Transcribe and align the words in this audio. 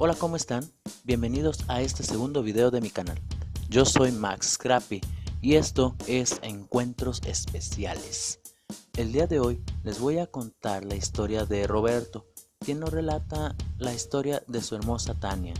Hola, 0.00 0.14
¿cómo 0.14 0.36
están? 0.36 0.64
Bienvenidos 1.02 1.64
a 1.66 1.80
este 1.80 2.04
segundo 2.04 2.44
video 2.44 2.70
de 2.70 2.80
mi 2.80 2.88
canal. 2.88 3.20
Yo 3.68 3.84
soy 3.84 4.12
Max 4.12 4.50
Scrappy 4.50 5.00
y 5.42 5.56
esto 5.56 5.96
es 6.06 6.38
Encuentros 6.42 7.20
Especiales. 7.26 8.38
El 8.96 9.10
día 9.10 9.26
de 9.26 9.40
hoy 9.40 9.60
les 9.82 9.98
voy 9.98 10.18
a 10.18 10.28
contar 10.28 10.84
la 10.84 10.94
historia 10.94 11.46
de 11.46 11.66
Roberto, 11.66 12.26
quien 12.60 12.78
nos 12.78 12.92
relata 12.92 13.56
la 13.78 13.92
historia 13.92 14.40
de 14.46 14.62
su 14.62 14.76
hermosa 14.76 15.14
Tania. 15.14 15.54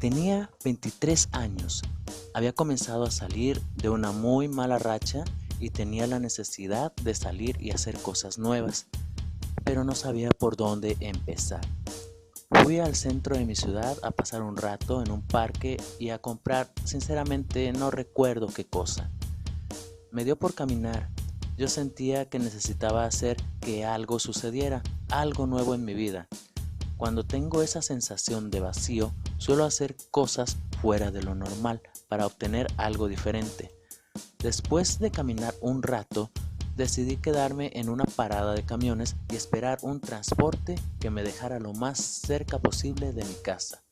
Tenía 0.00 0.50
23 0.64 1.28
años, 1.30 1.82
había 2.34 2.52
comenzado 2.52 3.04
a 3.04 3.12
salir 3.12 3.62
de 3.76 3.90
una 3.90 4.10
muy 4.10 4.48
mala 4.48 4.80
racha 4.80 5.22
y 5.60 5.70
tenía 5.70 6.08
la 6.08 6.18
necesidad 6.18 6.92
de 6.96 7.14
salir 7.14 7.62
y 7.62 7.70
hacer 7.70 7.96
cosas 7.96 8.38
nuevas, 8.38 8.88
pero 9.62 9.84
no 9.84 9.94
sabía 9.94 10.30
por 10.30 10.56
dónde 10.56 10.96
empezar. 10.98 11.60
Fui 12.64 12.80
al 12.80 12.94
centro 12.94 13.36
de 13.36 13.44
mi 13.44 13.54
ciudad 13.54 13.98
a 14.02 14.10
pasar 14.10 14.40
un 14.40 14.56
rato 14.56 15.02
en 15.02 15.10
un 15.10 15.20
parque 15.20 15.76
y 15.98 16.08
a 16.08 16.18
comprar, 16.18 16.72
sinceramente 16.84 17.70
no 17.74 17.90
recuerdo 17.90 18.46
qué 18.46 18.64
cosa. 18.64 19.10
Me 20.10 20.24
dio 20.24 20.36
por 20.36 20.54
caminar. 20.54 21.10
Yo 21.58 21.68
sentía 21.68 22.30
que 22.30 22.38
necesitaba 22.38 23.04
hacer 23.04 23.36
que 23.60 23.84
algo 23.84 24.18
sucediera, 24.18 24.82
algo 25.10 25.46
nuevo 25.46 25.74
en 25.74 25.84
mi 25.84 25.92
vida. 25.92 26.26
Cuando 26.96 27.22
tengo 27.22 27.60
esa 27.60 27.82
sensación 27.82 28.50
de 28.50 28.60
vacío, 28.60 29.12
suelo 29.36 29.66
hacer 29.66 29.94
cosas 30.10 30.56
fuera 30.80 31.10
de 31.10 31.22
lo 31.22 31.34
normal 31.34 31.82
para 32.08 32.24
obtener 32.24 32.68
algo 32.78 33.08
diferente. 33.08 33.74
Después 34.38 34.98
de 35.00 35.10
caminar 35.10 35.54
un 35.60 35.82
rato, 35.82 36.30
decidí 36.76 37.16
quedarme 37.16 37.70
en 37.74 37.88
una 37.88 38.04
parada 38.04 38.54
de 38.54 38.64
camiones 38.64 39.16
y 39.30 39.36
esperar 39.36 39.78
un 39.82 40.00
transporte 40.00 40.76
que 41.00 41.10
me 41.10 41.22
dejara 41.22 41.58
lo 41.58 41.72
más 41.72 41.98
cerca 41.98 42.58
posible 42.58 43.12
de 43.12 43.24
mi 43.24 43.34
casa. 43.34 43.82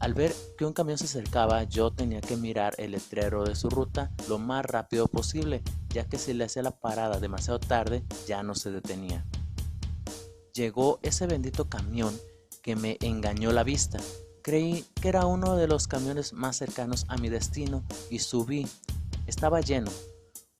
Al 0.00 0.12
ver 0.12 0.34
que 0.58 0.66
un 0.66 0.72
camión 0.72 0.98
se 0.98 1.04
acercaba, 1.04 1.64
yo 1.64 1.90
tenía 1.90 2.20
que 2.20 2.36
mirar 2.36 2.74
el 2.78 2.90
letrero 2.90 3.44
de 3.44 3.54
su 3.54 3.70
ruta 3.70 4.10
lo 4.28 4.38
más 4.38 4.64
rápido 4.66 5.06
posible, 5.06 5.62
ya 5.88 6.04
que 6.04 6.18
si 6.18 6.34
le 6.34 6.44
hacía 6.44 6.62
la 6.62 6.72
parada 6.72 7.20
demasiado 7.20 7.58
tarde, 7.58 8.04
ya 8.26 8.42
no 8.42 8.54
se 8.54 8.70
detenía. 8.70 9.24
Llegó 10.52 10.98
ese 11.02 11.26
bendito 11.26 11.68
camión 11.68 12.14
que 12.62 12.76
me 12.76 12.98
engañó 13.00 13.52
la 13.52 13.64
vista. 13.64 13.98
Creí 14.42 14.84
que 15.00 15.08
era 15.08 15.26
uno 15.26 15.56
de 15.56 15.68
los 15.68 15.88
camiones 15.88 16.32
más 16.32 16.56
cercanos 16.56 17.06
a 17.08 17.16
mi 17.16 17.30
destino 17.30 17.82
y 18.10 18.18
subí. 18.18 18.68
Estaba 19.26 19.62
lleno, 19.62 19.90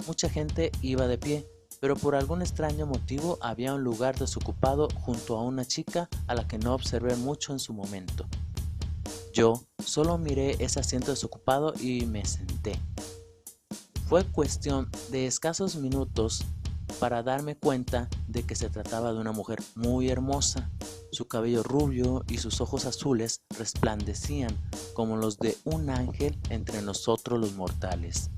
Mucha 0.06 0.28
gente 0.28 0.70
iba 0.82 1.06
de 1.06 1.18
pie, 1.18 1.48
pero 1.80 1.96
por 1.96 2.14
algún 2.14 2.42
extraño 2.42 2.86
motivo 2.86 3.38
había 3.40 3.74
un 3.74 3.82
lugar 3.82 4.18
desocupado 4.18 4.88
junto 5.00 5.36
a 5.38 5.42
una 5.42 5.64
chica 5.64 6.08
a 6.26 6.34
la 6.34 6.46
que 6.46 6.58
no 6.58 6.74
observé 6.74 7.16
mucho 7.16 7.52
en 7.52 7.58
su 7.58 7.72
momento. 7.72 8.26
Yo 9.32 9.62
solo 9.84 10.16
miré 10.18 10.56
ese 10.60 10.80
asiento 10.80 11.10
desocupado 11.10 11.72
y 11.80 12.06
me 12.06 12.24
senté. 12.24 12.78
Fue 14.08 14.24
cuestión 14.24 14.90
de 15.10 15.26
escasos 15.26 15.76
minutos 15.76 16.44
para 17.00 17.22
darme 17.22 17.56
cuenta 17.56 18.08
de 18.28 18.44
que 18.44 18.54
se 18.54 18.70
trataba 18.70 19.12
de 19.12 19.18
una 19.18 19.32
mujer 19.32 19.60
muy 19.74 20.08
hermosa. 20.08 20.70
Su 21.10 21.26
cabello 21.26 21.62
rubio 21.62 22.24
y 22.28 22.38
sus 22.38 22.60
ojos 22.60 22.84
azules 22.84 23.42
resplandecían 23.58 24.56
como 24.92 25.16
los 25.16 25.38
de 25.38 25.56
un 25.64 25.90
ángel 25.90 26.38
entre 26.50 26.82
nosotros 26.82 27.40
los 27.40 27.54
mortales. 27.54 28.30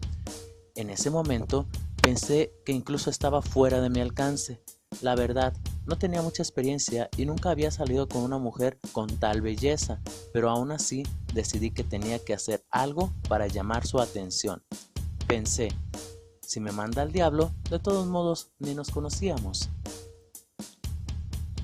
En 0.77 0.91
ese 0.91 1.09
momento 1.09 1.67
pensé 2.03 2.53
que 2.67 2.73
incluso 2.73 3.09
estaba 3.09 3.41
fuera 3.41 3.81
de 3.81 3.89
mi 3.89 4.01
alcance. 4.01 4.61
La 5.01 5.15
verdad, 5.15 5.55
no 5.87 5.97
tenía 5.97 6.21
mucha 6.21 6.43
experiencia 6.43 7.09
y 7.17 7.25
nunca 7.25 7.49
había 7.49 7.71
salido 7.71 8.07
con 8.09 8.23
una 8.23 8.37
mujer 8.37 8.79
con 8.93 9.09
tal 9.19 9.41
belleza, 9.41 10.03
pero 10.35 10.51
aún 10.51 10.73
así 10.73 11.03
decidí 11.33 11.71
que 11.71 11.83
tenía 11.83 12.23
que 12.23 12.35
hacer 12.35 12.63
algo 12.71 13.11
para 13.27 13.47
llamar 13.47 13.87
su 13.87 14.01
atención. 14.01 14.63
Pensé, 15.27 15.69
si 16.43 16.61
me 16.61 16.73
manda 16.73 17.01
al 17.01 17.11
diablo, 17.11 17.53
de 17.71 17.79
todos 17.79 18.07
modos 18.07 18.51
ni 18.59 18.75
nos 18.75 18.91
conocíamos. 18.91 19.71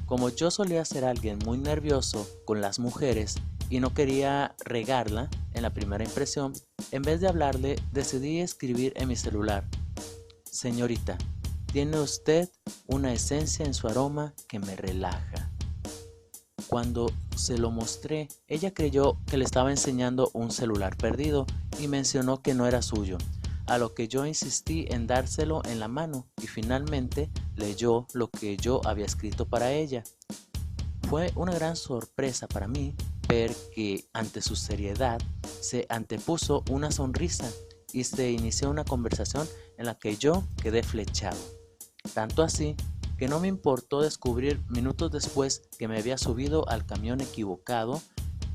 Como 0.06 0.30
yo 0.30 0.50
solía 0.50 0.86
ser 0.86 1.04
alguien 1.04 1.38
muy 1.44 1.58
nervioso 1.58 2.26
con 2.46 2.62
las 2.62 2.78
mujeres 2.78 3.34
y 3.68 3.80
no 3.80 3.92
quería 3.92 4.54
regarla 4.64 5.28
en 5.54 5.62
la 5.62 5.74
primera 5.74 6.04
impresión, 6.04 6.52
en 6.90 7.02
vez 7.02 7.20
de 7.20 7.28
hablarle, 7.28 7.76
decidí 7.92 8.40
escribir 8.40 8.92
en 8.96 9.08
mi 9.08 9.16
celular. 9.16 9.64
Señorita, 10.44 11.16
tiene 11.72 11.98
usted 11.98 12.50
una 12.86 13.12
esencia 13.12 13.64
en 13.64 13.74
su 13.74 13.88
aroma 13.88 14.34
que 14.48 14.58
me 14.58 14.76
relaja. 14.76 15.50
Cuando 16.66 17.10
se 17.36 17.58
lo 17.58 17.70
mostré, 17.70 18.28
ella 18.46 18.72
creyó 18.72 19.18
que 19.26 19.36
le 19.36 19.44
estaba 19.44 19.70
enseñando 19.70 20.30
un 20.34 20.50
celular 20.50 20.96
perdido 20.96 21.46
y 21.80 21.88
mencionó 21.88 22.42
que 22.42 22.54
no 22.54 22.66
era 22.66 22.82
suyo, 22.82 23.18
a 23.66 23.78
lo 23.78 23.94
que 23.94 24.08
yo 24.08 24.26
insistí 24.26 24.86
en 24.88 25.06
dárselo 25.06 25.62
en 25.64 25.80
la 25.80 25.88
mano 25.88 26.26
y 26.42 26.46
finalmente 26.46 27.30
leyó 27.56 28.06
lo 28.12 28.28
que 28.30 28.56
yo 28.56 28.80
había 28.86 29.06
escrito 29.06 29.46
para 29.46 29.72
ella. 29.72 30.04
Fue 31.08 31.32
una 31.34 31.52
gran 31.52 31.76
sorpresa 31.76 32.46
para 32.48 32.68
mí 32.68 32.94
que 33.74 34.04
ante 34.12 34.42
su 34.42 34.56
seriedad 34.56 35.20
se 35.60 35.86
antepuso 35.88 36.64
una 36.70 36.90
sonrisa 36.90 37.50
y 37.92 38.04
se 38.04 38.30
inició 38.30 38.70
una 38.70 38.84
conversación 38.84 39.48
en 39.78 39.86
la 39.86 39.94
que 39.94 40.16
yo 40.16 40.44
quedé 40.62 40.82
flechado. 40.82 41.38
Tanto 42.14 42.42
así 42.42 42.76
que 43.16 43.28
no 43.28 43.40
me 43.40 43.48
importó 43.48 44.02
descubrir 44.02 44.60
minutos 44.68 45.10
después 45.12 45.62
que 45.78 45.88
me 45.88 45.98
había 45.98 46.18
subido 46.18 46.68
al 46.68 46.84
camión 46.84 47.20
equivocado 47.20 48.02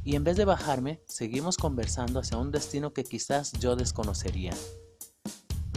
y 0.04 0.16
en 0.16 0.24
vez 0.24 0.38
de 0.38 0.46
bajarme 0.46 1.02
seguimos 1.08 1.58
conversando 1.58 2.20
hacia 2.20 2.38
un 2.38 2.52
destino 2.52 2.94
que 2.94 3.04
quizás 3.04 3.54
yo 3.54 3.76
desconocería. 3.76 4.54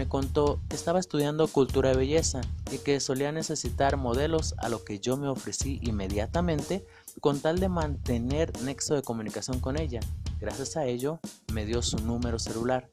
Me 0.00 0.08
contó 0.08 0.58
que 0.70 0.76
estaba 0.76 0.98
estudiando 0.98 1.46
cultura 1.46 1.90
de 1.90 1.96
belleza 1.96 2.40
y 2.72 2.78
que 2.78 3.00
solía 3.00 3.32
necesitar 3.32 3.98
modelos 3.98 4.54
a 4.56 4.70
lo 4.70 4.82
que 4.82 4.98
yo 4.98 5.18
me 5.18 5.28
ofrecí 5.28 5.78
inmediatamente 5.82 6.86
con 7.20 7.38
tal 7.40 7.60
de 7.60 7.68
mantener 7.68 8.50
nexo 8.62 8.94
de 8.94 9.02
comunicación 9.02 9.60
con 9.60 9.78
ella. 9.78 10.00
Gracias 10.40 10.78
a 10.78 10.86
ello, 10.86 11.20
me 11.52 11.66
dio 11.66 11.82
su 11.82 11.98
número 11.98 12.38
celular. 12.38 12.88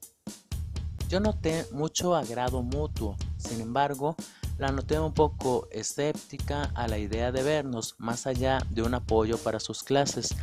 Yo 1.07 1.21
noté 1.21 1.65
mucho 1.71 2.13
agrado 2.13 2.61
mutuo, 2.61 3.15
sin 3.37 3.61
embargo, 3.61 4.17
la 4.57 4.73
noté 4.73 4.99
un 4.99 5.13
poco 5.13 5.69
escéptica 5.71 6.63
a 6.75 6.89
la 6.89 6.97
idea 6.97 7.31
de 7.31 7.41
vernos 7.41 7.95
más 7.99 8.27
allá 8.27 8.59
de 8.69 8.81
un 8.81 8.93
apoyo 8.93 9.37
para 9.37 9.61
sus 9.61 9.81
clases, 9.81 10.35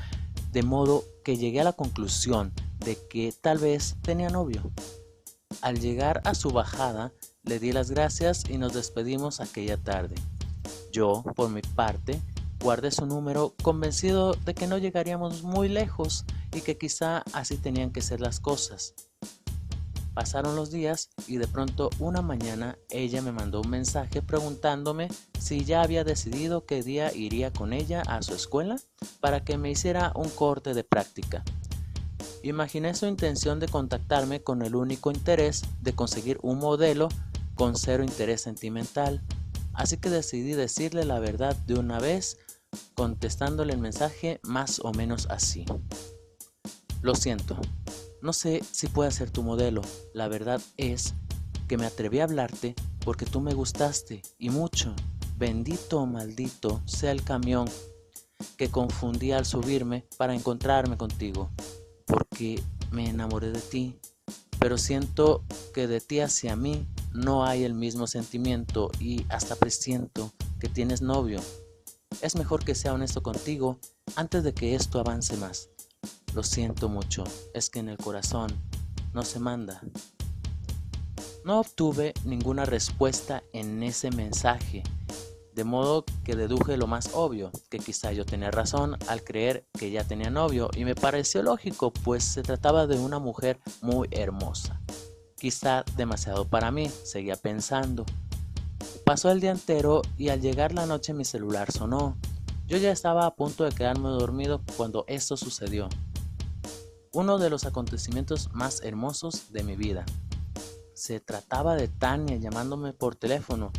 de 0.50 0.62
modo 0.62 1.04
que 1.24 1.36
llegué 1.36 1.60
a 1.60 1.64
la 1.64 1.74
conclusión 1.74 2.54
de 2.78 2.96
que 3.10 3.34
tal 3.38 3.58
vez 3.58 3.96
tenía 4.00 4.30
novio. 4.30 4.72
Al 5.60 5.80
llegar 5.80 6.20
a 6.24 6.34
su 6.34 6.50
bajada, 6.50 7.12
le 7.42 7.58
di 7.58 7.72
las 7.72 7.90
gracias 7.90 8.44
y 8.48 8.58
nos 8.58 8.72
despedimos 8.72 9.40
aquella 9.40 9.76
tarde. 9.76 10.14
Yo, 10.92 11.24
por 11.34 11.50
mi 11.50 11.62
parte, 11.62 12.20
Guardé 12.64 12.90
su 12.90 13.04
número 13.04 13.54
convencido 13.62 14.32
de 14.32 14.54
que 14.54 14.66
no 14.66 14.78
llegaríamos 14.78 15.42
muy 15.42 15.68
lejos 15.68 16.24
y 16.50 16.62
que 16.62 16.78
quizá 16.78 17.22
así 17.34 17.58
tenían 17.58 17.90
que 17.90 18.00
ser 18.00 18.22
las 18.22 18.40
cosas. 18.40 18.94
Pasaron 20.14 20.56
los 20.56 20.70
días 20.70 21.10
y 21.26 21.36
de 21.36 21.46
pronto 21.46 21.90
una 21.98 22.22
mañana 22.22 22.78
ella 22.88 23.20
me 23.20 23.32
mandó 23.32 23.60
un 23.60 23.68
mensaje 23.68 24.22
preguntándome 24.22 25.08
si 25.38 25.66
ya 25.66 25.82
había 25.82 26.04
decidido 26.04 26.64
qué 26.64 26.82
día 26.82 27.14
iría 27.14 27.52
con 27.52 27.74
ella 27.74 28.00
a 28.06 28.22
su 28.22 28.32
escuela 28.32 28.76
para 29.20 29.44
que 29.44 29.58
me 29.58 29.70
hiciera 29.70 30.12
un 30.14 30.30
corte 30.30 30.72
de 30.72 30.84
práctica. 30.84 31.44
Imaginé 32.44 32.94
su 32.94 33.06
intención 33.06 33.58
de 33.58 33.68
contactarme 33.68 34.42
con 34.42 34.60
el 34.60 34.76
único 34.76 35.10
interés 35.10 35.62
de 35.80 35.94
conseguir 35.94 36.38
un 36.42 36.58
modelo 36.58 37.08
con 37.54 37.74
cero 37.74 38.04
interés 38.04 38.42
sentimental, 38.42 39.22
así 39.72 39.96
que 39.96 40.10
decidí 40.10 40.52
decirle 40.52 41.06
la 41.06 41.20
verdad 41.20 41.56
de 41.56 41.78
una 41.78 42.00
vez 42.00 42.36
contestándole 42.94 43.72
el 43.72 43.78
mensaje 43.78 44.40
más 44.42 44.78
o 44.80 44.92
menos 44.92 45.26
así. 45.30 45.64
Lo 47.00 47.14
siento, 47.14 47.56
no 48.20 48.34
sé 48.34 48.62
si 48.72 48.88
pueda 48.88 49.10
ser 49.10 49.30
tu 49.30 49.42
modelo. 49.42 49.80
La 50.12 50.28
verdad 50.28 50.60
es 50.76 51.14
que 51.66 51.78
me 51.78 51.86
atreví 51.86 52.20
a 52.20 52.24
hablarte 52.24 52.74
porque 53.06 53.24
tú 53.24 53.40
me 53.40 53.54
gustaste 53.54 54.20
y 54.38 54.50
mucho. 54.50 54.94
Bendito 55.38 56.00
o 56.00 56.06
maldito 56.06 56.82
sea 56.84 57.10
el 57.10 57.24
camión 57.24 57.70
que 58.58 58.70
confundí 58.70 59.32
al 59.32 59.46
subirme 59.46 60.04
para 60.18 60.34
encontrarme 60.34 60.98
contigo, 60.98 61.50
porque 62.06 62.62
me 62.90 63.08
enamoré 63.08 63.50
de 63.50 63.60
ti, 63.60 63.98
pero 64.58 64.78
siento 64.78 65.44
que 65.72 65.86
de 65.86 66.00
ti 66.00 66.20
hacia 66.20 66.56
mí 66.56 66.86
no 67.12 67.44
hay 67.44 67.64
el 67.64 67.74
mismo 67.74 68.06
sentimiento 68.06 68.90
y 69.00 69.26
hasta 69.28 69.56
presiento 69.56 70.32
que 70.58 70.68
tienes 70.68 71.02
novio 71.02 71.40
es 72.22 72.36
mejor 72.36 72.64
que 72.64 72.74
sea 72.74 72.94
honesto 72.94 73.22
contigo 73.22 73.78
antes 74.16 74.44
de 74.44 74.54
que 74.54 74.74
esto 74.74 75.00
avance 75.00 75.36
más. 75.36 75.68
Lo 76.34 76.42
siento 76.42 76.88
mucho, 76.88 77.24
es 77.54 77.70
que 77.70 77.80
en 77.80 77.88
el 77.88 77.96
corazón 77.96 78.50
no 79.12 79.22
se 79.22 79.38
manda. 79.38 79.80
No 81.44 81.60
obtuve 81.60 82.14
ninguna 82.24 82.64
respuesta 82.64 83.42
en 83.52 83.82
ese 83.82 84.10
mensaje 84.10 84.82
de 85.54 85.64
modo 85.64 86.04
que 86.24 86.34
deduje 86.34 86.76
lo 86.76 86.86
más 86.86 87.10
obvio, 87.14 87.52
que 87.70 87.78
quizá 87.78 88.12
yo 88.12 88.26
tenía 88.26 88.50
razón 88.50 88.96
al 89.06 89.22
creer 89.22 89.66
que 89.78 89.90
ya 89.90 90.02
tenía 90.02 90.28
novio 90.28 90.68
y 90.76 90.84
me 90.84 90.96
pareció 90.96 91.42
lógico, 91.42 91.92
pues 91.92 92.24
se 92.24 92.42
trataba 92.42 92.86
de 92.86 92.98
una 92.98 93.20
mujer 93.20 93.60
muy 93.80 94.08
hermosa. 94.10 94.80
Quizá 95.36 95.84
demasiado 95.96 96.46
para 96.46 96.72
mí, 96.72 96.90
seguía 97.04 97.36
pensando. 97.36 98.04
Pasó 99.04 99.30
el 99.30 99.40
día 99.40 99.52
entero 99.52 100.02
y 100.18 100.30
al 100.30 100.40
llegar 100.40 100.72
la 100.72 100.86
noche 100.86 101.14
mi 101.14 101.24
celular 101.24 101.70
sonó. 101.70 102.16
Yo 102.66 102.78
ya 102.78 102.90
estaba 102.90 103.26
a 103.26 103.34
punto 103.34 103.64
de 103.64 103.72
quedarme 103.72 104.08
dormido 104.08 104.60
cuando 104.76 105.04
esto 105.06 105.36
sucedió. 105.36 105.88
Uno 107.12 107.38
de 107.38 107.50
los 107.50 107.64
acontecimientos 107.64 108.50
más 108.52 108.82
hermosos 108.82 109.52
de 109.52 109.62
mi 109.62 109.76
vida. 109.76 110.04
Se 110.94 111.20
trataba 111.20 111.76
de 111.76 111.86
Tania 111.86 112.36
llamándome 112.38 112.92
por 112.92 113.14
teléfono 113.14 113.70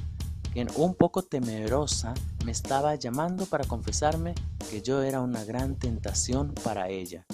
quien 0.56 0.70
un 0.78 0.96
poco 0.96 1.22
temerosa 1.22 2.14
me 2.46 2.54
estaba 2.54 2.96
llamando 2.96 3.46
para 3.46 3.66
confesarme 3.66 4.34
que 4.70 4.82
yo 4.82 5.04
era 5.04 5.20
una 5.20 5.44
gran 5.44 5.76
tentación 5.76 6.54
para 6.64 6.88
ella. 6.88 7.26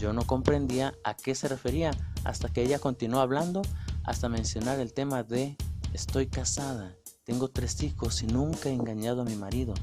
Yo 0.00 0.14
no 0.14 0.26
comprendía 0.26 0.94
a 1.04 1.14
qué 1.14 1.34
se 1.34 1.48
refería 1.48 1.90
hasta 2.24 2.48
que 2.48 2.62
ella 2.62 2.78
continuó 2.78 3.20
hablando 3.20 3.60
hasta 4.04 4.30
mencionar 4.30 4.80
el 4.80 4.94
tema 4.94 5.22
de 5.22 5.58
estoy 5.92 6.28
casada, 6.28 6.96
tengo 7.24 7.48
tres 7.48 7.82
hijos 7.82 8.22
y 8.22 8.26
nunca 8.26 8.70
he 8.70 8.72
engañado 8.72 9.20
a 9.20 9.26
mi 9.26 9.36
marido. 9.36 9.74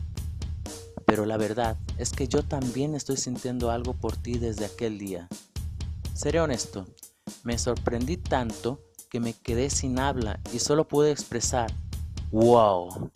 Pero 1.05 1.27
la 1.27 1.37
verdad 1.37 1.77
es 1.99 2.09
que 2.09 2.27
yo 2.27 2.41
también 2.41 2.95
estoy 2.95 3.17
sintiendo 3.17 3.69
algo 3.69 3.93
por 3.93 4.17
ti 4.17 4.39
desde 4.39 4.65
aquel 4.65 4.97
día. 4.97 5.27
Seré 6.15 6.41
honesto, 6.41 6.87
me 7.43 7.59
sorprendí 7.59 8.17
tanto 8.17 8.81
que 9.11 9.19
me 9.19 9.33
quedé 9.33 9.69
sin 9.69 9.99
habla 9.99 10.39
y 10.51 10.57
solo 10.57 10.87
pude 10.87 11.11
expresar 11.11 11.71
¡Wow! 12.31 13.09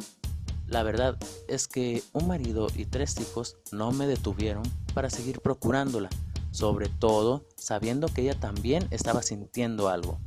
La 0.67 0.81
verdad 0.81 1.17
es 1.47 1.67
que 1.67 2.01
un 2.13 2.27
marido 2.27 2.67
y 2.75 2.85
tres 2.85 3.19
hijos 3.19 3.57
no 3.71 3.91
me 3.91 4.07
detuvieron 4.07 4.63
para 4.95 5.11
seguir 5.11 5.39
procurándola, 5.39 6.09
sobre 6.49 6.89
todo 6.89 7.45
sabiendo 7.55 8.07
que 8.07 8.21
ella 8.23 8.39
también 8.39 8.87
estaba 8.89 9.21
sintiendo 9.21 9.89
algo. 9.89 10.17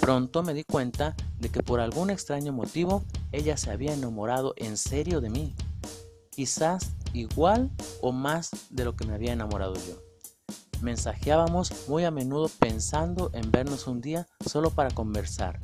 Pronto 0.00 0.42
me 0.42 0.54
di 0.54 0.64
cuenta 0.64 1.14
de 1.38 1.50
que 1.50 1.62
por 1.62 1.80
algún 1.80 2.08
extraño 2.08 2.50
motivo 2.50 3.04
ella 3.30 3.58
se 3.58 3.70
había 3.70 3.92
enamorado 3.92 4.54
en 4.56 4.78
serio 4.78 5.20
de 5.20 5.28
mí, 5.28 5.54
quizás 6.30 6.92
igual 7.12 7.70
o 8.00 8.12
más 8.12 8.50
de 8.70 8.86
lo 8.86 8.96
que 8.96 9.06
me 9.06 9.14
había 9.14 9.34
enamorado 9.34 9.74
yo. 9.74 10.02
Mensajeábamos 10.80 11.88
muy 11.88 12.04
a 12.04 12.10
menudo 12.10 12.48
pensando 12.58 13.30
en 13.34 13.50
vernos 13.50 13.86
un 13.86 14.00
día 14.00 14.26
solo 14.46 14.70
para 14.70 14.92
conversar. 14.92 15.58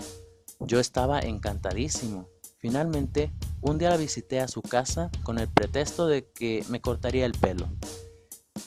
Yo 0.60 0.78
estaba 0.80 1.20
encantadísimo, 1.20 2.28
Finalmente, 2.64 3.30
un 3.60 3.76
día 3.76 3.90
la 3.90 3.98
visité 3.98 4.40
a 4.40 4.48
su 4.48 4.62
casa 4.62 5.10
con 5.22 5.38
el 5.38 5.48
pretexto 5.48 6.06
de 6.06 6.30
que 6.32 6.64
me 6.70 6.80
cortaría 6.80 7.26
el 7.26 7.32
pelo. 7.32 7.68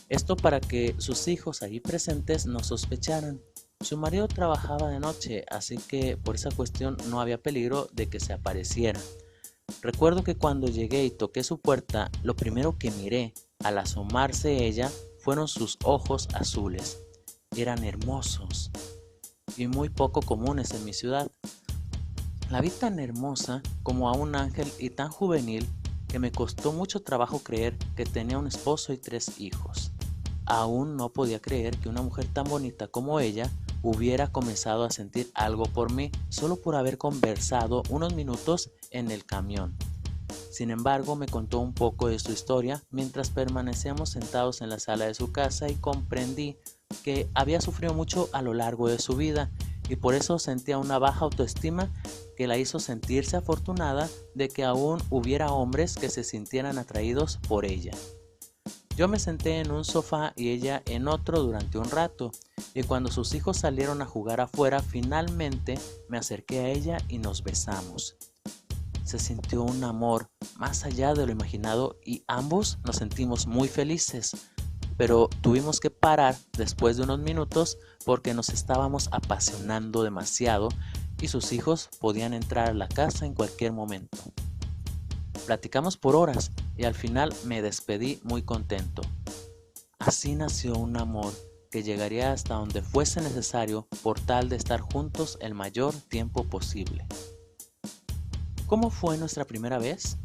Esto 0.07 0.35
para 0.35 0.59
que 0.59 0.93
sus 0.99 1.27
hijos 1.27 1.63
allí 1.63 1.79
presentes 1.79 2.45
no 2.45 2.59
sospecharan. 2.59 3.41
Su 3.79 3.97
marido 3.97 4.27
trabajaba 4.27 4.91
de 4.91 4.99
noche, 4.99 5.45
así 5.49 5.77
que 5.77 6.15
por 6.15 6.35
esa 6.35 6.51
cuestión 6.51 6.95
no 7.09 7.21
había 7.21 7.41
peligro 7.41 7.89
de 7.91 8.07
que 8.07 8.19
se 8.19 8.33
apareciera. 8.33 8.99
Recuerdo 9.81 10.23
que 10.23 10.35
cuando 10.35 10.67
llegué 10.67 11.03
y 11.03 11.09
toqué 11.09 11.43
su 11.43 11.59
puerta, 11.59 12.11
lo 12.21 12.35
primero 12.35 12.77
que 12.77 12.91
miré 12.91 13.33
al 13.63 13.79
asomarse 13.79 14.67
ella 14.67 14.91
fueron 15.21 15.47
sus 15.47 15.79
ojos 15.83 16.27
azules. 16.35 16.99
Eran 17.55 17.83
hermosos 17.83 18.69
y 19.57 19.65
muy 19.65 19.89
poco 19.89 20.21
comunes 20.21 20.69
en 20.69 20.85
mi 20.85 20.93
ciudad. 20.93 21.31
La 22.49 22.61
vi 22.61 22.69
tan 22.69 22.99
hermosa 22.99 23.61
como 23.83 24.07
a 24.07 24.13
un 24.13 24.33
ángel 24.35 24.71
y 24.79 24.89
tan 24.89 25.09
juvenil 25.09 25.67
que 26.07 26.17
me 26.17 26.31
costó 26.31 26.71
mucho 26.71 27.01
trabajo 27.01 27.39
creer 27.39 27.77
que 27.97 28.05
tenía 28.05 28.37
un 28.37 28.47
esposo 28.47 28.93
y 28.93 28.97
tres 28.97 29.37
hijos. 29.37 29.91
Aún 30.45 30.95
no 30.95 31.09
podía 31.09 31.41
creer 31.41 31.77
que 31.77 31.89
una 31.89 32.01
mujer 32.01 32.25
tan 32.31 32.45
bonita 32.45 32.87
como 32.87 33.19
ella 33.19 33.51
hubiera 33.83 34.27
comenzado 34.31 34.85
a 34.85 34.91
sentir 34.91 35.29
algo 35.33 35.63
por 35.65 35.91
mí 35.91 36.09
solo 36.29 36.55
por 36.55 36.75
haber 36.75 36.97
conversado 36.97 37.83
unos 37.89 38.13
minutos 38.15 38.71
en 38.91 39.11
el 39.11 39.25
camión. 39.25 39.75
Sin 40.49 40.71
embargo, 40.71 41.17
me 41.17 41.27
contó 41.27 41.59
un 41.59 41.73
poco 41.73 42.07
de 42.07 42.17
su 42.17 42.31
historia 42.31 42.81
mientras 42.91 43.29
permanecíamos 43.29 44.09
sentados 44.09 44.61
en 44.61 44.69
la 44.69 44.79
sala 44.79 45.05
de 45.05 45.13
su 45.13 45.33
casa 45.33 45.69
y 45.69 45.75
comprendí 45.75 46.57
que 47.03 47.29
había 47.33 47.59
sufrido 47.59 47.93
mucho 47.93 48.29
a 48.31 48.41
lo 48.41 48.53
largo 48.53 48.87
de 48.87 48.99
su 48.99 49.17
vida 49.17 49.51
y 49.89 49.95
por 49.95 50.13
eso 50.13 50.39
sentía 50.39 50.77
una 50.77 50.99
baja 50.99 51.25
autoestima 51.25 51.91
que 52.35 52.47
la 52.47 52.57
hizo 52.57 52.79
sentirse 52.79 53.37
afortunada 53.37 54.09
de 54.35 54.49
que 54.49 54.63
aún 54.63 55.01
hubiera 55.09 55.51
hombres 55.51 55.95
que 55.95 56.09
se 56.09 56.23
sintieran 56.23 56.77
atraídos 56.77 57.37
por 57.47 57.65
ella. 57.65 57.91
Yo 58.95 59.07
me 59.07 59.19
senté 59.19 59.59
en 59.59 59.69
un 59.71 59.85
sofá 59.85 60.33
y 60.35 60.49
ella 60.49 60.81
en 60.87 61.07
otro 61.07 61.43
durante 61.43 61.77
un 61.77 61.89
rato, 61.89 62.31
y 62.73 62.81
cuando 62.81 63.11
sus 63.11 63.35
hijos 63.35 63.57
salieron 63.57 64.01
a 64.01 64.07
jugar 64.07 64.41
afuera, 64.41 64.81
finalmente 64.81 65.77
me 66.09 66.17
acerqué 66.17 66.59
a 66.61 66.69
ella 66.69 66.97
y 67.07 67.19
nos 67.19 67.43
besamos. 67.43 68.17
Se 69.03 69.19
sintió 69.19 69.61
un 69.61 69.83
amor 69.83 70.29
más 70.57 70.83
allá 70.83 71.13
de 71.13 71.27
lo 71.27 71.31
imaginado 71.31 71.97
y 72.03 72.23
ambos 72.27 72.79
nos 72.83 72.97
sentimos 72.97 73.45
muy 73.45 73.67
felices, 73.67 74.31
pero 74.97 75.29
tuvimos 75.41 75.79
que 75.79 75.91
parar 75.91 76.35
después 76.57 76.97
de 76.97 77.03
unos 77.03 77.19
minutos 77.19 77.77
porque 78.05 78.33
nos 78.33 78.49
estábamos 78.49 79.09
apasionando 79.11 80.03
demasiado 80.03 80.69
y 81.21 81.27
sus 81.29 81.51
hijos 81.51 81.89
podían 81.99 82.33
entrar 82.33 82.69
a 82.69 82.73
la 82.73 82.87
casa 82.87 83.25
en 83.25 83.33
cualquier 83.33 83.71
momento. 83.71 84.17
Platicamos 85.45 85.97
por 85.97 86.15
horas 86.15 86.51
y 86.75 86.83
al 86.83 86.95
final 86.95 87.33
me 87.45 87.61
despedí 87.61 88.19
muy 88.23 88.41
contento. 88.41 89.01
Así 89.99 90.35
nació 90.35 90.73
un 90.73 90.97
amor 90.97 91.33
que 91.71 91.83
llegaría 91.83 92.31
hasta 92.31 92.55
donde 92.55 92.81
fuese 92.81 93.21
necesario 93.21 93.87
por 94.03 94.19
tal 94.19 94.49
de 94.49 94.55
estar 94.55 94.81
juntos 94.81 95.37
el 95.41 95.53
mayor 95.53 95.93
tiempo 95.93 96.43
posible. 96.43 97.05
¿Cómo 98.67 98.89
fue 98.89 99.17
nuestra 99.17 99.45
primera 99.45 99.77
vez? 99.77 100.17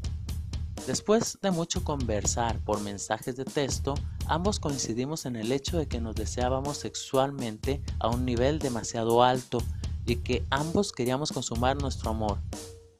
Después 0.86 1.38
de 1.40 1.52
mucho 1.52 1.84
conversar 1.84 2.58
por 2.64 2.80
mensajes 2.80 3.36
de 3.36 3.44
texto, 3.44 3.94
ambos 4.26 4.58
coincidimos 4.58 5.26
en 5.26 5.36
el 5.36 5.52
hecho 5.52 5.78
de 5.78 5.86
que 5.86 6.00
nos 6.00 6.16
deseábamos 6.16 6.78
sexualmente 6.78 7.80
a 8.00 8.08
un 8.08 8.24
nivel 8.24 8.58
demasiado 8.58 9.22
alto 9.22 9.58
y 10.06 10.16
que 10.16 10.44
ambos 10.50 10.90
queríamos 10.90 11.30
consumar 11.30 11.80
nuestro 11.80 12.10
amor. 12.10 12.38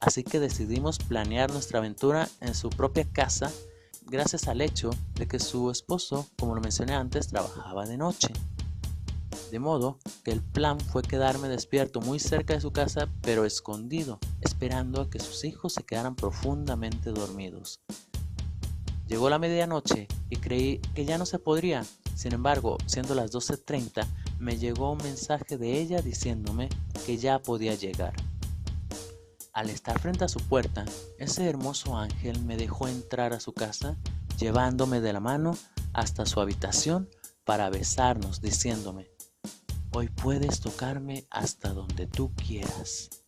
Así 0.01 0.23
que 0.23 0.39
decidimos 0.39 0.99
planear 0.99 1.51
nuestra 1.51 1.81
aventura 1.81 2.29
en 2.41 2.55
su 2.55 2.71
propia 2.71 3.05
casa 3.05 3.51
gracias 4.07 4.47
al 4.47 4.61
hecho 4.61 4.91
de 5.15 5.27
que 5.27 5.41
su 5.41 5.71
esposo, 5.71 6.29
como 6.39 6.55
lo 6.55 6.61
mencioné 6.61 6.95
antes, 6.95 7.29
trabajaba 7.29 7.87
de 7.87 7.97
noche. 7.97 8.29
De 9.51 9.59
modo 9.59 9.99
que 10.25 10.31
el 10.31 10.41
plan 10.41 10.79
fue 10.79 11.03
quedarme 11.03 11.49
despierto 11.49 12.01
muy 12.01 12.21
cerca 12.21 12.55
de 12.55 12.61
su 12.61 12.73
casa, 12.73 13.09
pero 13.23 13.45
escondido, 13.45 14.19
esperando 14.63 15.01
a 15.01 15.11
que 15.11 15.19
sus 15.19 15.43
hijos 15.43 15.73
se 15.73 15.83
quedaran 15.83 16.15
profundamente 16.15 17.11
dormidos. 17.11 17.81
Llegó 19.09 19.29
la 19.29 19.41
medianoche 19.41 20.07
y 20.31 20.37
creí 20.37 20.79
que 20.95 21.05
ya 21.05 21.19
no 21.19 21.27
se 21.27 21.41
podría. 21.41 21.85
Sin 22.15 22.33
embargo, 22.33 22.79
siendo 22.87 23.17
las 23.17 23.33
12.30, 23.33 24.07
me 24.39 24.59
llegó 24.59 24.93
un 24.93 24.99
mensaje 24.99 25.59
de 25.59 25.81
ella 25.81 26.01
diciéndome 26.01 26.69
que 27.05 27.17
ya 27.17 27.41
podía 27.41 27.75
llegar. 27.75 28.15
Al 29.53 29.69
estar 29.69 29.99
frente 29.99 30.27
a 30.27 30.29
su 30.29 30.39
puerta, 30.39 30.85
ese 31.19 31.45
hermoso 31.49 31.97
ángel 31.97 32.41
me 32.45 32.57
dejó 32.57 32.87
entrar 32.87 33.33
a 33.33 33.41
su 33.41 33.53
casa, 33.55 33.97
llevándome 34.39 35.01
de 35.01 35.13
la 35.13 35.19
mano 35.19 35.59
hasta 35.93 36.25
su 36.25 36.41
habitación 36.41 37.11
para 37.43 37.69
besarnos, 37.69 38.41
diciéndome, 38.41 39.11
hoy 39.91 40.09
puedes 40.09 40.61
tocarme 40.61 41.27
hasta 41.31 41.75
donde 41.75 42.07
tú 42.07 42.31
quieras. 42.37 43.22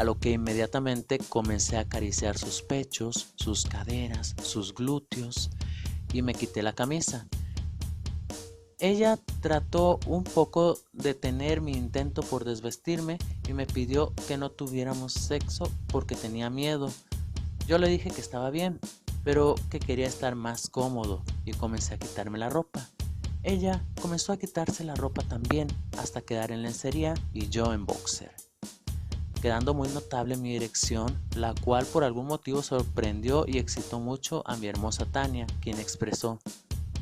A 0.00 0.04
lo 0.04 0.18
que 0.18 0.30
inmediatamente 0.30 1.18
comencé 1.18 1.76
a 1.76 1.80
acariciar 1.80 2.38
sus 2.38 2.62
pechos, 2.62 3.34
sus 3.36 3.66
caderas, 3.66 4.34
sus 4.42 4.74
glúteos 4.74 5.50
y 6.12 6.22
me 6.22 6.32
quité 6.32 6.62
la 6.62 6.72
camisa 6.72 7.26
ella 8.80 9.18
trató 9.42 10.00
un 10.06 10.24
poco 10.24 10.78
de 10.92 11.12
tener 11.12 11.60
mi 11.60 11.72
intento 11.72 12.22
por 12.22 12.44
desvestirme 12.44 13.18
y 13.46 13.52
me 13.52 13.66
pidió 13.66 14.14
que 14.26 14.38
no 14.38 14.50
tuviéramos 14.50 15.12
sexo 15.12 15.70
porque 15.88 16.16
tenía 16.16 16.48
miedo. 16.48 16.90
Yo 17.66 17.76
le 17.76 17.88
dije 17.88 18.10
que 18.10 18.22
estaba 18.22 18.48
bien, 18.48 18.80
pero 19.22 19.54
que 19.68 19.80
quería 19.80 20.06
estar 20.06 20.34
más 20.34 20.70
cómodo 20.70 21.22
y 21.44 21.52
comencé 21.52 21.94
a 21.94 21.98
quitarme 21.98 22.38
la 22.38 22.48
ropa. 22.48 22.88
Ella 23.42 23.84
comenzó 24.00 24.32
a 24.32 24.38
quitarse 24.38 24.82
la 24.82 24.94
ropa 24.94 25.22
también 25.22 25.68
hasta 25.98 26.22
quedar 26.22 26.50
en 26.50 26.62
lencería 26.62 27.12
y 27.34 27.48
yo 27.50 27.74
en 27.74 27.84
boxer. 27.84 28.49
Quedando 29.40 29.74
muy 29.74 29.88
notable 29.88 30.36
mi 30.36 30.52
dirección, 30.52 31.18
la 31.34 31.54
cual 31.54 31.86
por 31.86 32.04
algún 32.04 32.26
motivo 32.26 32.62
sorprendió 32.62 33.44
y 33.46 33.58
excitó 33.58 33.98
mucho 33.98 34.42
a 34.46 34.56
mi 34.56 34.66
hermosa 34.66 35.06
Tania, 35.06 35.46
quien 35.60 35.78
expresó, 35.78 36.38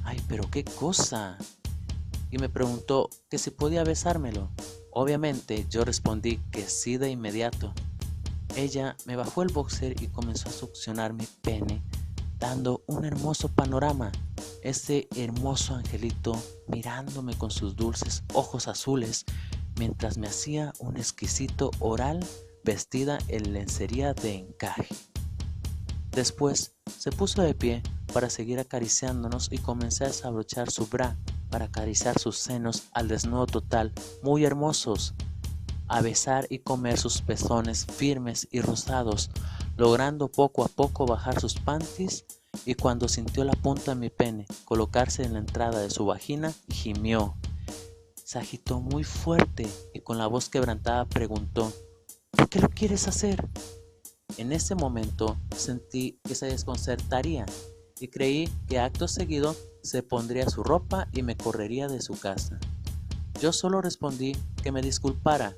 ¡ay, 0.04 0.23
pero 0.28 0.49
qué 0.50 0.64
cosa! 0.64 1.37
y 2.30 2.38
me 2.38 2.49
preguntó 2.49 3.11
que 3.30 3.38
si 3.38 3.50
podía 3.50 3.85
besármelo. 3.85 4.50
Obviamente 4.90 5.66
yo 5.71 5.85
respondí 5.85 6.38
que 6.50 6.68
sí 6.68 6.97
de 6.97 7.11
inmediato. 7.11 7.73
Ella 8.57 8.97
me 9.07 9.16
bajó 9.16 9.42
el 9.42 9.52
boxer 9.52 10.00
y 10.02 10.09
comenzó 10.09 10.49
a 10.49 10.52
succionar 10.52 11.12
mi 11.12 11.26
pene, 11.42 11.83
dando 12.38 12.83
un 12.87 13.04
hermoso 13.04 13.49
panorama. 13.49 14.11
Ese 14.62 15.09
hermoso 15.16 15.75
angelito 15.75 16.40
mirándome 16.66 17.37
con 17.37 17.50
sus 17.50 17.76
dulces 17.76 18.25
ojos 18.35 18.66
azules 18.66 19.25
mientras 19.78 20.18
me 20.18 20.26
hacía 20.26 20.73
un 20.78 20.97
exquisito 20.97 21.70
oral 21.78 22.25
vestida 22.64 23.18
en 23.28 23.52
lencería 23.52 24.14
de 24.14 24.35
encaje. 24.35 24.88
Después 26.12 26.75
se 26.99 27.12
puso 27.12 27.42
de 27.42 27.54
pie 27.54 27.82
para 28.12 28.30
seguir 28.30 28.58
acariciándonos 28.58 29.49
y 29.52 29.58
comencé 29.58 30.04
a 30.04 30.08
desabrochar 30.08 30.70
su 30.70 30.87
bra 30.87 31.16
para 31.50 31.66
acariciar 31.66 32.18
sus 32.18 32.37
senos 32.38 32.88
al 32.92 33.08
desnudo 33.08 33.47
total, 33.47 33.92
muy 34.23 34.44
hermosos, 34.44 35.14
a 35.87 36.00
besar 36.02 36.47
y 36.50 36.58
comer 36.58 36.99
sus 36.99 37.23
pezones 37.23 37.87
firmes 37.87 38.49
y 38.50 38.61
rosados, 38.61 39.30
logrando 39.76 40.28
poco 40.28 40.64
a 40.64 40.68
poco 40.68 41.06
bajar 41.06 41.40
sus 41.40 41.54
panties 41.54 42.25
y 42.64 42.75
cuando 42.75 43.08
sintió 43.08 43.44
la 43.44 43.52
punta 43.52 43.94
de 43.94 44.00
mi 44.00 44.11
pene 44.11 44.47
colocarse 44.64 45.23
en 45.23 45.35
la 45.35 45.38
entrada 45.38 45.80
de 45.80 45.90
su 45.90 46.04
vagina, 46.04 46.52
gimió. 46.68 47.35
Se 48.28 48.38
agitó 48.38 48.82
muy 48.82 49.04
fuerte 49.04 49.66
y 49.94 50.00
con 50.00 50.18
la 50.18 50.26
voz 50.26 50.50
quebrantada 50.50 51.06
preguntó, 51.06 51.73
¿por 52.30 52.50
qué 52.50 52.61
lo 52.61 52.68
quieres 52.68 53.08
hacer? 53.08 53.49
En 54.37 54.52
ese 54.52 54.75
momento 54.75 55.38
sentí 55.56 56.20
que 56.25 56.35
se 56.35 56.44
desconcertaría 56.44 57.47
y 57.99 58.08
creí 58.08 58.50
que 58.68 58.80
acto 58.80 59.08
seguido 59.08 59.56
se 59.82 60.02
pondría 60.02 60.47
su 60.50 60.62
ropa 60.62 61.08
y 61.14 61.23
me 61.23 61.38
correría 61.38 61.88
de 61.88 62.02
su 62.02 62.20
casa. 62.20 62.61
Yo 63.40 63.50
solo 63.50 63.80
respondí 63.80 64.37
que 64.62 64.73
me 64.73 64.82
disculpara, 64.82 65.56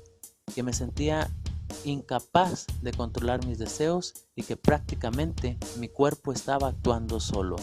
que 0.55 0.63
me 0.63 0.71
sentía 0.71 1.29
incapaz 1.83 2.67
de 2.81 2.93
controlar 2.93 3.45
mis 3.45 3.59
deseos 3.59 4.13
y 4.33 4.43
que 4.43 4.55
prácticamente 4.55 5.57
mi 5.77 5.89
cuerpo 5.89 6.31
estaba 6.31 6.69
actuando 6.69 7.19
solo. 7.19 7.57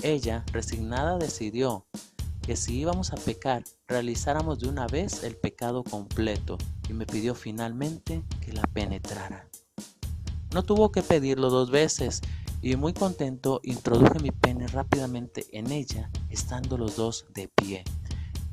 Ella, 0.00 0.44
resignada, 0.52 1.18
decidió 1.18 1.88
que 2.48 2.56
si 2.56 2.78
íbamos 2.78 3.12
a 3.12 3.16
pecar, 3.16 3.62
realizáramos 3.86 4.58
de 4.58 4.70
una 4.70 4.86
vez 4.86 5.22
el 5.22 5.36
pecado 5.36 5.84
completo 5.84 6.56
y 6.88 6.94
me 6.94 7.04
pidió 7.04 7.34
finalmente 7.34 8.22
que 8.40 8.54
la 8.54 8.62
penetrara. 8.62 9.46
No 10.54 10.62
tuvo 10.62 10.90
que 10.90 11.02
pedirlo 11.02 11.50
dos 11.50 11.70
veces 11.70 12.22
y 12.62 12.74
muy 12.76 12.94
contento 12.94 13.60
introduje 13.64 14.18
mi 14.20 14.30
pene 14.30 14.66
rápidamente 14.66 15.44
en 15.52 15.70
ella, 15.70 16.10
estando 16.30 16.78
los 16.78 16.96
dos 16.96 17.26
de 17.34 17.48
pie. 17.48 17.84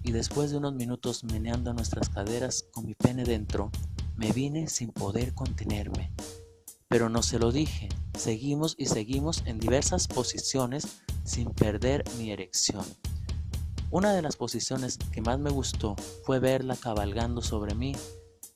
Y 0.04 0.12
después 0.12 0.52
de 0.52 0.58
unos 0.58 0.74
minutos 0.74 1.24
meneando 1.24 1.74
nuestras 1.74 2.10
caderas 2.10 2.66
con 2.74 2.86
mi 2.86 2.96
pene 2.96 3.24
dentro, 3.24 3.72
me 4.18 4.34
vine 4.34 4.68
sin 4.68 4.90
poder 4.90 5.34
contenerme. 5.34 6.12
Pero 6.90 7.08
no 7.08 7.24
se 7.24 7.40
lo 7.40 7.54
dije, 7.54 7.88
seguimos 8.20 8.76
y 8.78 8.88
seguimos 8.88 9.44
en 9.46 9.58
diversas 9.58 10.10
posiciones 10.10 10.86
sin 11.24 11.50
perder 11.52 12.04
mi 12.18 12.32
erección. 12.32 12.84
Una 13.96 14.12
de 14.12 14.22
las 14.22 14.36
posiciones 14.36 14.98
que 15.14 15.22
más 15.22 15.40
me 15.40 15.50
gustó 15.50 15.96
fue 16.26 16.40
verla 16.40 16.76
cabalgando 16.76 17.42
sobre 17.42 17.76
mí. 17.76 17.96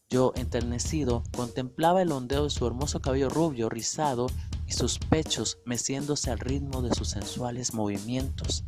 Yo, 0.10 0.34
enternecido, 0.36 1.24
contemplaba 1.34 2.02
el 2.02 2.12
ondeo 2.12 2.44
de 2.44 2.50
su 2.50 2.68
hermoso 2.68 3.00
cabello 3.00 3.30
rubio, 3.30 3.70
rizado 3.70 4.28
y 4.68 4.74
sus 4.74 5.00
pechos 5.00 5.60
meciéndose 5.64 6.30
al 6.30 6.40
ritmo 6.40 6.82
de 6.82 6.94
sus 6.94 7.12
sensuales 7.12 7.74
movimientos, 7.74 8.66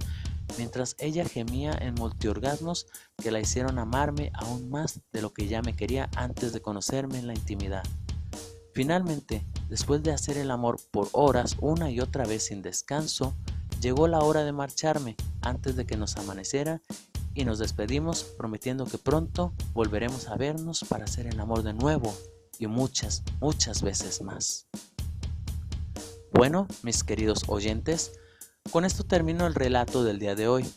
mientras 0.58 0.96
ella 0.98 1.26
gemía 1.26 1.74
en 1.74 1.96
multiorgasmos 1.96 2.88
que 3.22 3.32
la 3.32 3.42
hicieron 3.42 3.78
amarme 3.78 4.32
aún 4.34 4.70
más 4.70 5.02
de 5.12 5.22
lo 5.22 5.34
que 5.34 5.50
ya 5.50 5.62
me 5.62 5.76
quería 5.76 6.10
antes 6.16 6.54
de 6.54 6.62
conocerme 6.62 7.20
en 7.20 7.28
la 7.28 7.34
intimidad. 7.34 7.84
Finalmente, 8.74 9.46
después 9.68 10.04
de 10.04 10.14
hacer 10.14 10.38
el 10.38 10.50
amor 10.50 10.80
por 10.92 11.10
horas 11.12 11.58
una 11.60 11.92
y 11.92 12.00
otra 12.00 12.24
vez 12.24 12.46
sin 12.46 12.62
descanso, 12.62 13.36
llegó 13.82 14.08
la 14.08 14.20
hora 14.20 14.44
de 14.44 14.52
marcharme 14.52 15.18
antes 15.42 15.76
de 15.76 15.86
que 15.86 15.98
nos 15.98 16.16
amaneciera 16.16 16.82
y 17.34 17.46
nos 17.46 17.60
despedimos 17.60 18.24
prometiendo 18.24 18.86
que 18.86 18.98
pronto 18.98 19.54
volveremos 19.74 20.28
a 20.28 20.36
vernos 20.36 20.86
para 20.88 21.06
hacer 21.06 21.26
el 21.28 21.40
amor 21.40 21.64
de 21.64 21.74
nuevo 21.74 22.14
y 22.60 22.68
muchas, 22.68 23.24
muchas 23.40 23.82
veces 23.82 24.22
más. 24.22 24.68
Bueno, 26.32 26.68
mis 26.84 27.04
queridos 27.04 27.44
oyentes, 27.48 28.12
con 28.72 28.86
esto 28.86 29.04
termino 29.04 29.48
el 29.48 29.56
relato 29.56 30.04
del 30.04 30.20
día 30.20 30.36
de 30.36 30.48
hoy. 30.48 30.72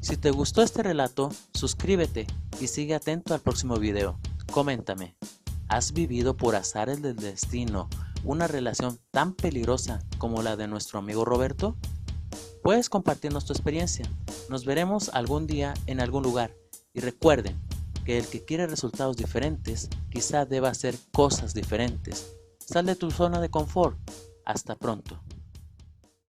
Si 0.00 0.16
te 0.16 0.30
gustó 0.30 0.62
este 0.62 0.82
relato, 0.82 1.30
suscríbete 1.54 2.26
y 2.60 2.68
sigue 2.68 2.94
atento 2.94 3.34
al 3.34 3.40
próximo 3.40 3.76
video. 3.78 4.18
Coméntame, 4.52 5.16
¿has 5.68 5.92
vivido 5.92 6.36
por 6.36 6.54
azares 6.54 7.02
del 7.02 7.16
destino 7.16 7.88
una 8.22 8.46
relación 8.46 8.98
tan 9.10 9.34
peligrosa 9.34 10.02
como 10.18 10.42
la 10.42 10.56
de 10.56 10.68
nuestro 10.68 10.98
amigo 10.98 11.24
Roberto? 11.24 11.76
Puedes 12.64 12.88
compartirnos 12.88 13.44
tu 13.44 13.52
experiencia. 13.52 14.06
Nos 14.48 14.64
veremos 14.64 15.10
algún 15.10 15.46
día 15.46 15.74
en 15.86 16.00
algún 16.00 16.22
lugar. 16.22 16.56
Y 16.94 17.00
recuerden 17.00 17.60
que 18.06 18.16
el 18.16 18.26
que 18.26 18.42
quiere 18.42 18.66
resultados 18.66 19.18
diferentes 19.18 19.90
quizá 20.08 20.46
deba 20.46 20.70
hacer 20.70 20.94
cosas 21.12 21.52
diferentes. 21.52 22.34
Sal 22.58 22.86
de 22.86 22.96
tu 22.96 23.10
zona 23.10 23.42
de 23.42 23.50
confort 23.50 23.98
hasta 24.46 24.76
pronto. 24.76 25.20